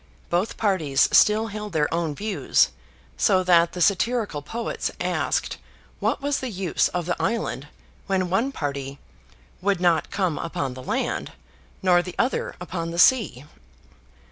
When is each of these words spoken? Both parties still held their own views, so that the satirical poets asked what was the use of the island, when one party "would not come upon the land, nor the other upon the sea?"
Both 0.31 0.57
parties 0.57 1.07
still 1.11 1.49
held 1.49 1.73
their 1.73 1.93
own 1.93 2.15
views, 2.15 2.69
so 3.17 3.43
that 3.43 3.73
the 3.73 3.81
satirical 3.81 4.41
poets 4.41 4.89
asked 4.99 5.57
what 5.99 6.23
was 6.23 6.39
the 6.39 6.49
use 6.49 6.87
of 6.87 7.05
the 7.05 7.15
island, 7.21 7.67
when 8.07 8.31
one 8.31 8.51
party 8.51 8.97
"would 9.61 9.79
not 9.79 10.09
come 10.09 10.39
upon 10.39 10.73
the 10.73 10.81
land, 10.81 11.33
nor 11.83 12.01
the 12.01 12.15
other 12.17 12.55
upon 12.59 12.89
the 12.89 12.97
sea?" 12.97 13.45